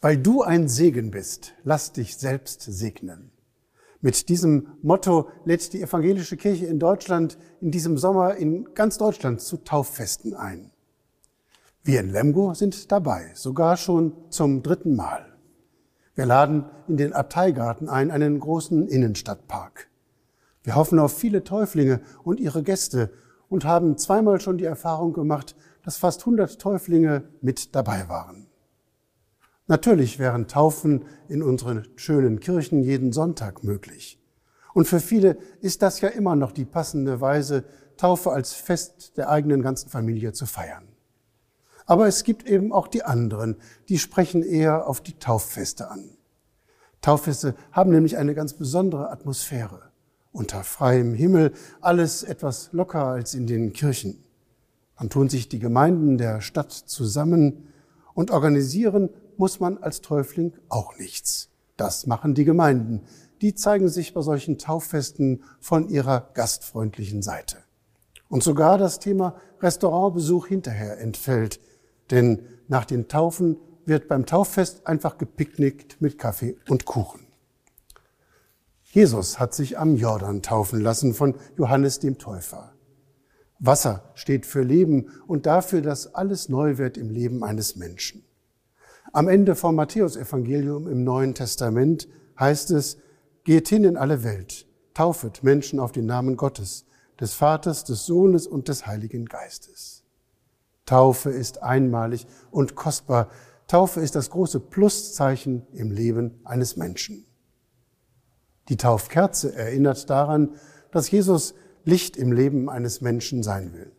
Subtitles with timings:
[0.00, 3.32] Weil du ein Segen bist, lass dich selbst segnen.
[4.00, 9.40] Mit diesem Motto lädt die evangelische Kirche in Deutschland in diesem Sommer in ganz Deutschland
[9.40, 10.70] zu Tauffesten ein.
[11.82, 15.36] Wir in Lemgo sind dabei, sogar schon zum dritten Mal.
[16.14, 19.88] Wir laden in den Abteigarten ein, einen großen Innenstadtpark.
[20.62, 23.10] Wir hoffen auf viele Täuflinge und ihre Gäste
[23.48, 28.47] und haben zweimal schon die Erfahrung gemacht, dass fast 100 Täuflinge mit dabei waren.
[29.68, 34.18] Natürlich wären Taufen in unseren schönen Kirchen jeden Sonntag möglich.
[34.72, 37.64] Und für viele ist das ja immer noch die passende Weise,
[37.98, 40.88] Taufe als Fest der eigenen ganzen Familie zu feiern.
[41.84, 43.56] Aber es gibt eben auch die anderen,
[43.90, 46.16] die sprechen eher auf die Tauffeste an.
[47.02, 49.90] Tauffeste haben nämlich eine ganz besondere Atmosphäre.
[50.32, 54.24] Unter freiem Himmel alles etwas lockerer als in den Kirchen.
[54.98, 57.68] Dann tun sich die Gemeinden der Stadt zusammen
[58.14, 61.48] und organisieren muss man als Täufling auch nichts.
[61.76, 63.02] Das machen die Gemeinden.
[63.40, 67.58] Die zeigen sich bei solchen Tauffesten von ihrer gastfreundlichen Seite.
[68.28, 71.60] Und sogar das Thema Restaurantbesuch hinterher entfällt,
[72.10, 77.26] denn nach den Taufen wird beim Tauffest einfach gepicknickt mit Kaffee und Kuchen.
[78.82, 82.72] Jesus hat sich am Jordan taufen lassen von Johannes dem Täufer.
[83.58, 88.24] Wasser steht für Leben und dafür, dass alles neu wird im Leben eines Menschen.
[89.12, 92.08] Am Ende vom Matthäusevangelium im Neuen Testament
[92.38, 92.98] heißt es,
[93.44, 96.84] geht hin in alle Welt, taufet Menschen auf den Namen Gottes,
[97.18, 100.04] des Vaters, des Sohnes und des Heiligen Geistes.
[100.84, 103.28] Taufe ist einmalig und kostbar.
[103.66, 107.26] Taufe ist das große Pluszeichen im Leben eines Menschen.
[108.68, 110.54] Die Taufkerze erinnert daran,
[110.90, 111.54] dass Jesus
[111.84, 113.92] Licht im Leben eines Menschen sein will.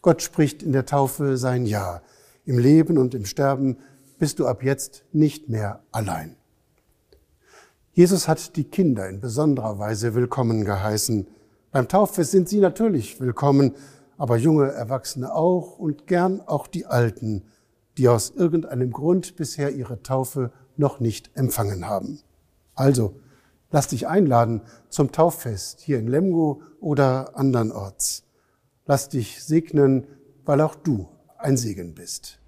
[0.00, 2.02] Gott spricht in der Taufe sein Ja.
[2.44, 3.78] Im Leben und im Sterben
[4.22, 6.36] bist du ab jetzt nicht mehr allein.
[7.92, 11.26] Jesus hat die Kinder in besonderer Weise willkommen geheißen.
[11.72, 13.74] Beim Tauffest sind sie natürlich willkommen,
[14.16, 17.42] aber junge Erwachsene auch und gern auch die Alten,
[17.98, 22.20] die aus irgendeinem Grund bisher ihre Taufe noch nicht empfangen haben.
[22.76, 23.16] Also,
[23.72, 28.22] lass dich einladen zum Tauffest hier in Lemgo oder andernorts.
[28.86, 30.06] Lass dich segnen,
[30.44, 31.08] weil auch du
[31.38, 32.38] ein Segen bist.